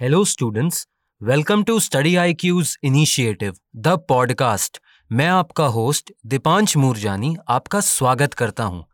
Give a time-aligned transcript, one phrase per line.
[0.00, 0.86] Hello students
[1.22, 4.80] welcome to study I Q's initiative the podcast
[5.12, 8.84] मैं आपका host Deepansh Moorjani आपका स्वागत करता हूँ।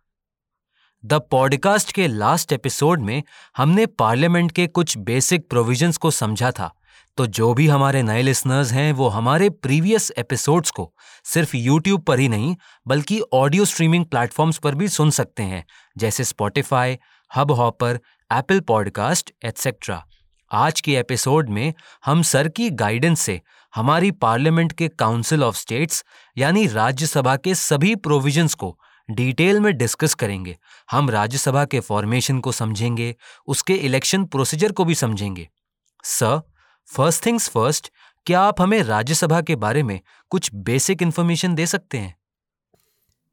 [1.05, 3.23] द पॉडकास्ट के लास्ट एपिसोड में
[3.57, 6.71] हमने पार्लियामेंट के कुछ बेसिक प्रोविजंस को समझा था।
[7.17, 10.92] तो जो भी हमारे नए लिसनर्स हैं, वो हमारे प्रीवियस एपिसोड्स को
[11.24, 12.56] सिर्फ़ यूट्यूब पर ही नहीं,
[12.87, 15.64] बल्कि ऑडियो स्ट्रीमिंग प्लेटफॉर्म्स पर भी सुन सकते हैं,
[15.98, 16.98] जैसे Spotify
[17.52, 18.01] Hubhopper
[18.32, 20.05] Apple podcast et cetera
[20.52, 21.74] आज के एपिसोड में
[22.05, 23.41] हम सर की गाइडेंस से
[23.74, 26.04] हमारी पार्लियामेंट के काउंसिल ऑफ़ स्टेट्स
[26.38, 28.78] यानी राज्यसभा के सभी प्रोविजंस को
[29.10, 30.58] डिटेल में डिस्कस करेंगे।
[30.91, 35.48] हम राज्यसभा के फॉर्मेशन को समझेंगे, उसके इलेक्शन प्रोसीजर को भी समझेंगे।
[36.05, 36.41] सर
[36.86, 37.92] फ़र्स्ट थिंग्स फ़र्स्ट
[38.27, 42.16] क्या आप हमें राज्यसभा के बारे में कुछ बेसिक इन्फॉर्मेशन दे सकते हैं?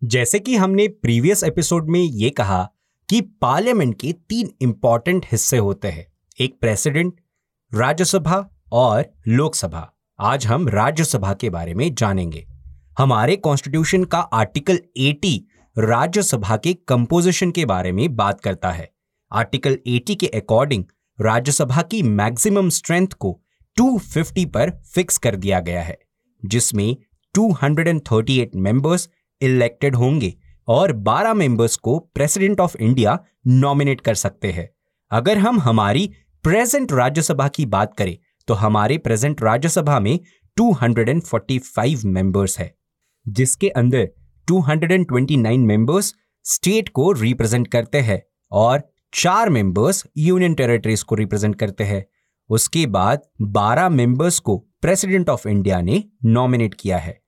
[0.04, 2.70] जैसे कि हमने प्रीवियस एपिसोड में ये कहा
[3.10, 7.14] कि पार्लियामेंट के तीन इंपॉर्टेंट हिस्से होते हैं। एक प्रेसिडेंट,
[7.74, 12.48] राज्यसभा और लोकसभा। आज हम राज्यसभा के बारे में जानेंगे।
[12.98, 18.92] हमारे कॉन्स्टिट्यूशन का आर्टिकल 80 राज्यसभा के कंपोजिशन के बारे में बात करता है।
[19.32, 20.84] आर्टिकल 80 के अकॉर्डिंग
[21.22, 23.42] राज्यसभा की मैक्सिमम स्ट्रेंथ को
[23.78, 26.00] 250 पर फिक्स कर दिया गया है,
[26.46, 26.98] जिसमें
[27.36, 29.10] 238 मेंबर्स
[29.42, 30.34] इलेक्टेड होंगे
[30.68, 34.70] और 12 मेंबर्स को प्रेसिडेंट ऑफ़ इंडिया नॉमिनेट कर सकते हैं।
[35.12, 36.12] अगर हम हमारी
[36.48, 38.18] प्रेजेंट राज्यसभा की बात करें
[38.48, 40.20] तो हमारे प्रेजेंट राज्यसभा में
[40.58, 42.76] 245 मेंबर्स है,
[43.28, 44.08] जिसके अंदर
[44.48, 46.14] 229 मेंबर्स
[46.46, 48.82] स्टेट को रिप्रेजेंट करते हैं और
[49.14, 52.06] चार मेंबर्स यूनियन टेरिटरीज को रिप्रेजेंट करते हैं।
[52.50, 57.20] उसके बाद 12 मेंबर्स को प्रेसिडेंट ऑफ़ इंडिया ने नॉमिनेट किया है।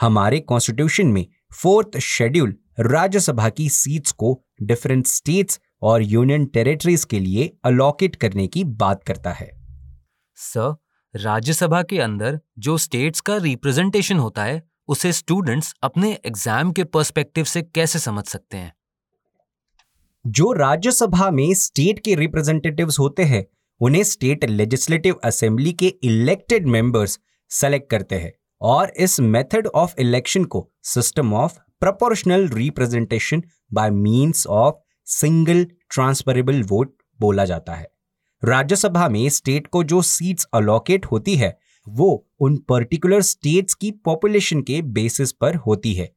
[0.00, 1.26] हमारे कॉन्स्टिट्यूशन में
[1.62, 8.46] फोर्थ शेड्यूल राज्यसभा की सीट्स को डिफरेंट स्टेट्स और यूनियन टेरिटरीज के लिए अलॉकेट करने
[8.46, 9.50] की बात करता है।
[10.38, 10.74] सर
[11.14, 17.44] राज्यसभा के अंदर जो स्टेट्स का रिप्रेजेंटेशन होता है उसे स्टूडेंट्स अपने एग्ज़ाम के पर्सपेक्टिव
[17.44, 18.72] से कैसे समझ सकते हैं?
[20.24, 23.44] जो राज्यसभा में स्टेट के रिप्रेजेंटेटिव्स होते हैं
[23.80, 27.18] उन्हें स्टेट लेजिस्लेटिव असेंबली के इलेक्टेड मेंबर्स
[27.50, 33.42] सेलेक्ट करते हैं और इस मेथड ऑफ़ इलेक्शन को system of proportional representation
[33.72, 34.74] by means of
[35.08, 37.88] single transferable vote बोला जाता है।
[38.42, 44.60] राज्यसभा में स्टेट को जो सीट्स अलोकेट होती है, वो उन पर्टिकुलर स्टेट्स की पॉपुलेशन
[44.62, 46.10] के बेसिस पर होती है।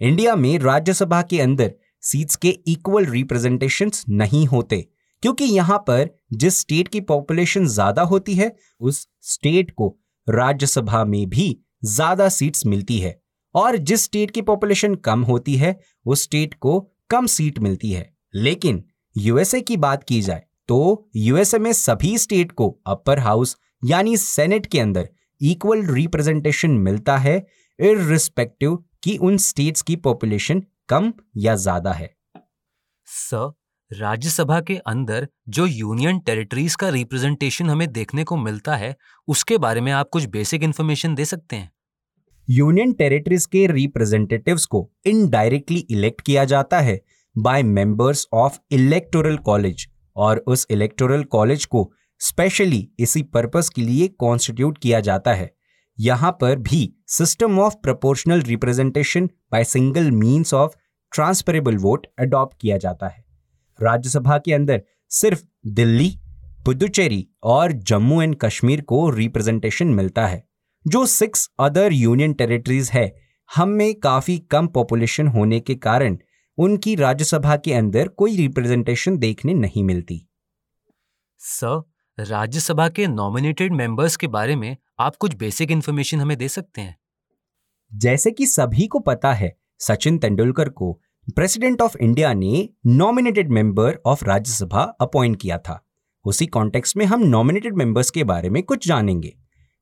[0.00, 1.72] इंडिया में राज्यसभा के अंदर
[2.02, 4.80] सीट्स के इक्वल रिप्रेजेंटेशन नहीं होते,
[5.22, 11.28] क्योंकि यहाँ पर जिस स्टेट की पॉपुलेशन ज़्यादा होती है, उस स्टेट को राज्यसभा में
[11.28, 11.56] भी
[11.86, 13.18] ज़्यादा सीट्स मिलती है।
[13.54, 18.17] और जिस स्टेट की पॉपुलेशन कम होती है, उस स्टेट को कम सीट मिलती है।
[18.34, 18.82] लेकिन
[19.16, 24.66] यूएसए की बात की जाए तो यूएसए में सभी स्टेट को अपर हाउस यानी सेनेट
[24.66, 25.08] के अंदर
[25.40, 27.36] इक्वल रिप्रेजेंटेशन मिलता है
[27.78, 32.14] इरिस्पेक्टिव कि उन स्टेट्स की पॉपुलेशन कम या ज़्यादा है।
[33.06, 33.52] सर
[33.90, 38.94] राज्यसभा के अंदर जो यूनियन टेरिटरीज का रिप्रेजेंटेशन हमें देखने को मिलता है
[39.28, 41.70] उसके बारे में आप कुछ बेसिक इंफॉर्मेशन दे सकते हैं?
[42.48, 47.00] यूनियन टेरिटरीज के रिप्रेजेंटेटिव्स को इनडायरेक्टली इलेक्ट किया जाता है
[47.36, 51.90] by members of electoral college और उस इलेक्टोरल कॉलेज को
[52.20, 55.50] स्पेशली इसी पर्पस के लिए कॉन्स्टिट्यूट किया जाता है।
[55.98, 60.74] यहाँ पर भी system of proportional representation by single means of
[61.12, 63.24] transferable vote adopt किया जाता है।
[63.78, 66.10] राज्यसभा के अंदर सिर्फ़ दिल्ली,
[66.64, 70.46] पुदुचेरी और जम्मू एंड कश्मीर को रिप्रेजेंटेशन मिलता है।
[70.86, 73.12] जो सिक्स अदर यूनियन टेरिटरीज है,
[73.50, 76.18] हम में काफ़ी कम पॉपुलेशन होने के कारण
[76.58, 80.28] उनकी राज्यसभा के अंदर कोई रिप्रेजेंटेशन देखने नहीं मिलती।
[81.38, 81.82] सर
[82.20, 86.98] राज्यसभा के नॉमिनेटेड मेंबर्स के बारे में आप कुछ बेसिक इन्फॉर्मेशन हमें दे सकते हैं?
[87.94, 91.00] जैसे कि सभी को पता है सचिन तेंदुलकर को
[91.34, 95.86] प्रेसिडेंट ऑफ़ इंडिया ने nominated member of Rajya Sabha appoint किया था।
[96.24, 99.36] उसी कॉन्टेक्स्ट में हम नॉमिनेटेड मेंबर्स के बारे में कुछ जानेंगे।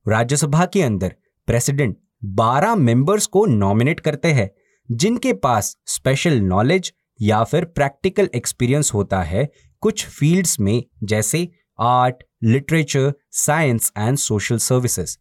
[0.07, 1.15] राज्यसभा के अंदर
[1.47, 4.51] प्रेसिडेंट 12 मेंबर्स को नॉमिनेट करते हैं।
[4.89, 6.91] जिनके पास स्पेशल नॉलेज
[7.21, 9.47] या फिर प्रैक्टिकल एक्सपीरियंस होता है,
[9.83, 11.47] कुछ फील्ड्स में जैसे
[11.79, 15.17] art literature science and social services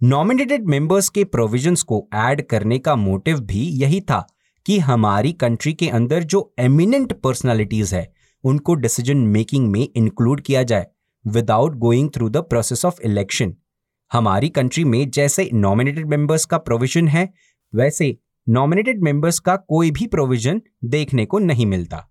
[0.00, 4.26] nominated members के प्रोविजंस को ऐड करने का मोटिव भी यही था
[4.66, 8.12] कि हमारी कंट्री के अंदर जो एमिनेंट पर्सनालिटीज है,
[8.44, 10.86] उनको डिसीज़न मेकिंग में इंक्लूड किया जाए
[11.24, 13.54] without going through the process of election
[14.10, 17.28] हमारी कंट्री में जैसे नॉमिनेटेड मेंबर्स का प्रोविज़न है,
[17.72, 22.08] वैसे नॉमिनेटेड मेंबर्स का कोई भी प्रोविज़न देखने को नहीं मिलता।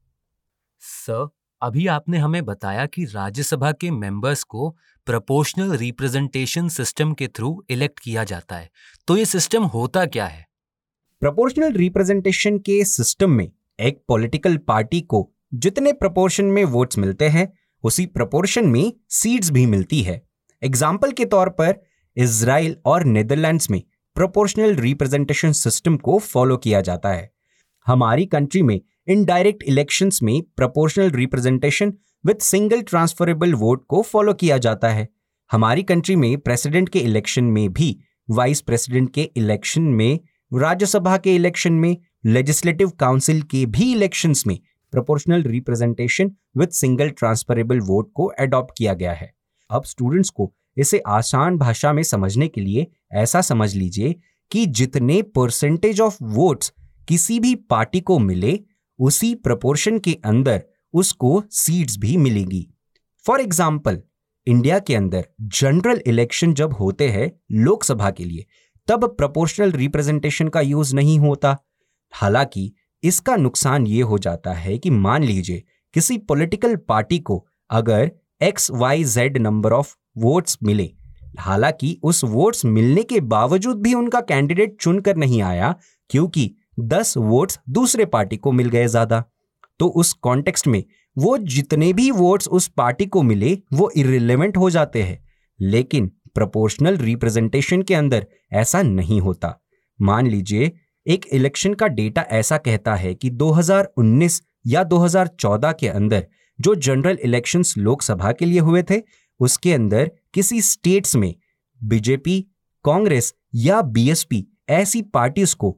[0.82, 1.28] सर
[1.62, 4.70] अभी आपने हमें बताया कि राज्यसभा के मेंबर्स को
[5.08, 8.70] प्रोपोर्शनल रिप्रेजेंटेशन सिस्टम के थ्रू इलेक्ट किया जाता है।
[9.08, 10.46] तो ये सिस्टम होता क्या है?
[11.22, 13.48] प्रोपोर्शनल रिप्रेजेंटेशन के सिस्टम में
[13.80, 17.52] एक पॉलिटिकल पार्टी को जितने प्रोपोर्शन में वोट्स मिलते हैं
[17.84, 20.22] उसी प्रोपोर्शन में सीट्स भी मिलती है।
[20.62, 21.82] एग्ज़ाम्पल के तौर पर
[22.18, 23.82] इसराइल और नेदरलैंड्स में
[24.16, 27.32] प्रोपोर्शनल रिप्रेजेंटेशन सिस्टम को फॉलो किया जाता है।
[27.88, 31.94] हमारी कंट्री में इनडायरेक्ट इलेक्शंस में proportional representation
[32.26, 35.08] with single transferable vote को फॉलो किया जाता है।
[35.52, 37.98] हमारी कंट्री में प्रेसिडेंट के इलेक्शन में भी
[38.30, 40.20] वाइस प्रेसिडेंट के इलेक्शन में,
[40.52, 44.58] राज्यसभा के इलेक्शन में लेजिस्लेटिव काउंसिल के भी इलेक्शंस में
[44.94, 49.34] proportional representation with single transferable vote को एडॉप्ट किया गया है।
[49.70, 54.16] अब स्टूडेंट्स को इसे आसान भाषा में समझने के लिए ऐसा समझ लीजिए
[54.52, 56.72] कि जितने परसेंटेज ऑफ़ वोट्स
[57.08, 58.60] किसी भी पार्टी को मिले,
[59.00, 60.64] उसी प्रपोर्शन के अंदर
[60.94, 62.68] उसको सीट्स भी मिलेंगी।
[63.26, 64.02] फॉर एग्ज़ाम्पल
[64.48, 68.46] इंडिया के अंदर जनरल इलेक्शन जब होते हैं लोकसभा के लिए,
[68.88, 71.58] तब प्रोपोर्शनल रिप्रेजेंटेशन का यूज़ नहीं होता।
[72.14, 72.72] हालाँकि
[73.04, 75.64] इसका नुकसान ये हो जाता है कि मान लीजिए,
[75.94, 78.12] किसी पॉलिटिकल पार्टी को अगर
[78.42, 80.92] X Y Z number of votes मिले
[81.34, 85.76] हालाँकि उस वोट्स मिलने के बावजूद भी उनका कैंडिडेट चुनकर नहीं आया,
[86.10, 86.50] क्योंकि
[86.80, 89.24] दस वोट्स दूसरे पार्टी को मिल गए ज़्यादा।
[89.80, 90.84] तो उस कॉन्टेक्स्ट में
[91.18, 95.20] वो जितने भी वोट्स उस पार्टी को मिले, वो इरिलेवेंट हो जाते हैं।
[95.60, 99.60] लेकिन प्रोपोर्शनल रिप्रेजेंटेशन के अंदर ऐसा नहीं होता।
[100.00, 100.72] मान लीजिए,
[101.06, 106.26] एक इलेक्शन का डेटा ऐसा कहता है कि 2019 या 2014 के अंदर
[106.60, 108.98] जो जनरल इलेक्शंस लोकसभा के लिए हुए थे
[109.44, 111.34] उसके अंदर किसी स्टेट्स में
[111.82, 112.40] बीजेपी,
[112.86, 115.72] कांग्रेस या बीएसपी ऐसी पार्टीज़ को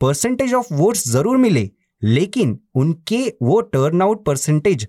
[0.00, 1.70] परसेंटेज ऑफ़ वोट्स ज़रूर मिले,
[2.02, 4.86] लेकिन उनके वो टर्नआउट परसेंटेज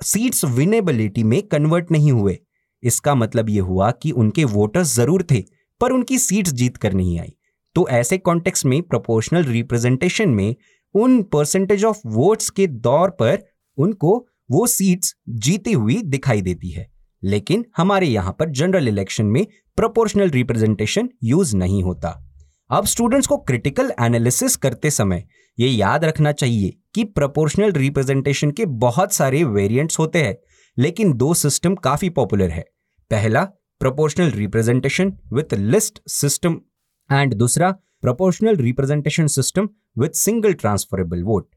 [0.00, 2.38] सीट्स विनेबिलिटी में कन्वर्ट नहीं हुए।
[2.82, 5.42] इसका मतलब यह हुआ कि उनके वोटर्स ज़रूर थे,
[5.80, 7.34] पर उनकी सीट्स जीत कर नहीं आई।
[7.76, 10.54] तो ऐसे कॉन्टेक्स्ट में प्रोपोर्शनल रिप्रेजेंटेशन में,
[10.94, 13.44] उन परसेंटेज ऑफ़ वोट्स के दौर पर
[13.78, 14.16] उनको
[14.50, 16.90] वो सीट्स जीती हुई दिखाई देती है।
[17.22, 19.46] लेकिन हमारे यहाँ पर जनरल इलेक्शन में
[19.78, 22.10] प्रोपोर्शनल रिप्रेजेंटेशन यूज़ नहीं होता।
[22.70, 25.24] अब स्टूडेंट्स को क्रिटिकल एनालिसिस करते समय
[25.58, 30.36] ये याद रखना चाहिए कि प्रोपोर्शनल रिप्रेजेंटेशन के बहुत सारे वेरिएंट्स होते हैं,
[30.76, 32.64] लेकिन दो सिस्टम काफ़ी पॉपुलर है।
[33.10, 33.44] पहला
[33.80, 36.60] proportional representation with list system
[37.10, 37.70] and दूसरा
[38.02, 41.48] proportional representation system with single transferable vote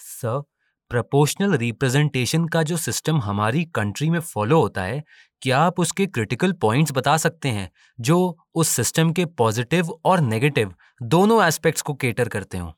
[0.00, 0.42] sir
[0.92, 5.02] proportional representation का जो सिस्टम हमारी कंट्री में फॉलो होता है,
[5.42, 10.74] क्या आप उसके क्रिटिकल पॉइंट्स बता सकते हैं, जो उस सिस्टम के पॉजिटिव और नेगेटिव
[11.02, 12.72] दोनों एस्पेक्ट्स को केटर करते हो?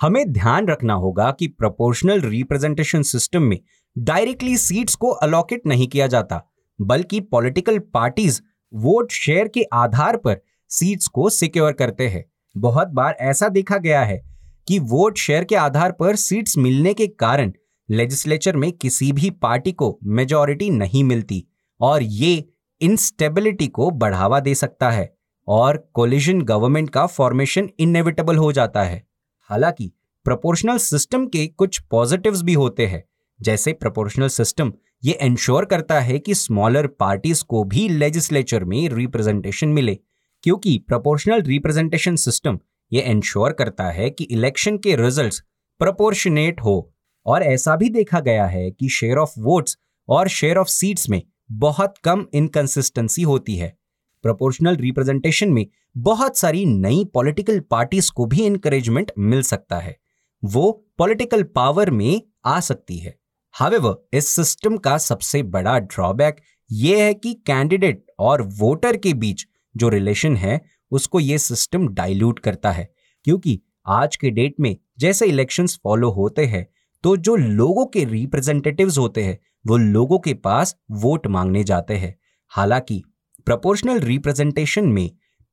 [0.00, 3.58] हमें ध्यान रखना होगा कि प्रोपोर्शनल रिप्रेजेंटेशन सिस्टम में
[3.96, 6.42] डायरेक्टली सीट्स को अलोकेट नहीं किया जाता,
[6.80, 8.40] बल्कि पॉलिटिकल पार्टीज़
[8.72, 10.40] वोट शेयर के आधार पर
[10.70, 14.37] सीट्स को सिक्योर करते हैं। बहुत बार ऐसा देखा गया है
[14.68, 17.52] कि वोट शेयर के आधार पर सीट्स मिलने के कारण
[17.90, 21.44] लेजिस्लेचर में किसी भी पार्टी को मेजॉरिटी नहीं मिलती
[21.80, 22.44] और ये
[22.80, 25.16] इंस्टेबिलिटी को बढ़ावा दे सकता है
[25.48, 29.06] और कोलिजन गवर्नमेंट का फॉर्मेशन इनएविटेबल हो जाता है।
[29.50, 29.92] हालाँकि
[30.24, 33.04] प्रोपोर्शनल सिस्टम के कुछ पॉजिटिव्स भी होते हैं,
[33.40, 34.72] जैसे प्रोपोर्शनल सिस्टम
[35.04, 39.98] ये इंश्योर करता है कि स्मॉलर पार्टीज़ को भी लेजिस्लेचर में रिप्रेजेंटेशन मिले,
[40.42, 42.58] क्योंकि प्रोपोर्शनल रिप्रेजेंटेशन सिस्टम
[42.92, 45.42] ये इंश्योर करता है कि इलेक्शन के रिजल्ट्स
[45.78, 46.94] प्रोपोर्शनेट हो।
[47.26, 49.78] और ऐसा भी देखा गया है कि शेयर ऑफ़ वोट्स
[50.08, 53.78] और शेयर ऑफ़ सीट्स में बहुत कम इनकंसिस्टेंसी होती है।
[54.22, 55.66] प्रोपोर्शनल रिप्रेजेंटेशन में
[55.96, 59.96] बहुत सारी नई पॉलिटिकल पार्टीज़ को भी इंकरेजमेंट मिल सकता है।
[60.44, 63.18] वो पॉलिटिकल पावर में आ सकती है।
[63.52, 66.36] हावेवर इस सिस्टम का सबसे बड़ा ड्रॉबैक
[66.70, 69.44] ये है कि कैंडिडेट और वोटर के बीच
[69.76, 72.88] जो रिलेशन है उसको ये सिस्टम डाइल्यूट करता है।
[73.24, 76.66] क्योंकि आज के डेट में जैसे इलेक्शंस फॉलो होते हैं
[77.04, 82.14] तो जो लोगों के रिप्रेजेंटेटिव्स होते हैं, वो लोगों के पास वोट मांगने जाते हैं।
[82.52, 83.02] हालाँकि
[83.46, 85.10] प्रोपोर्शनल रिप्रेजेंटेशन में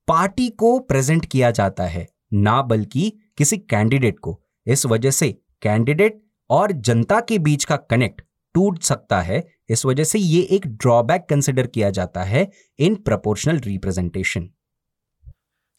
[0.08, 6.22] पार्टी को प्रेजेंट किया जाता है, ना बल्कि किसी कैंडिडेट को। इस वजह से कैंडिडेट
[6.50, 8.22] और जनता के बीच का कनेक्ट
[8.56, 12.50] टूट सकता है। इस वजह से ये एक ड्रॉबैक कंसिडर किया जाता है
[12.80, 14.50] in proportional representation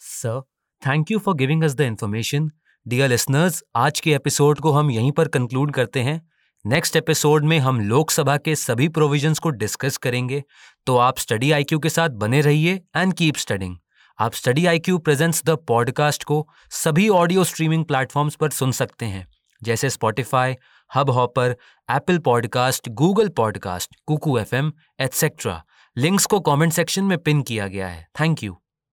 [0.01, 0.41] sir
[0.83, 2.51] thank you for giving us the information
[2.87, 6.21] dear listeners आज के एपिसोड को हम यहीं पर कंक्लूड करते हैं।
[6.65, 10.43] नेक्स्ट एपिसोड में हम लोकसभा के सभी प्रोविजंस को डिस्कस करेंगे।
[10.87, 13.77] तो आप स्टडी आईक्यू के साथ बने रहिए एंड कीप स्टडिंग
[14.19, 19.27] आप study IQ presents the podcast को सभी ऑडियो स्ट्रीमिंग प्लेटफॉर्म्स पर सुन सकते हैं।
[19.63, 20.55] जैसे Spotify
[21.11, 21.57] Hubhopper
[21.91, 25.63] Apple podcast Google podcast Kuku F M et cetera
[25.97, 28.57] links को कमेंट सेक्शन में पिन किया गया है। Thank you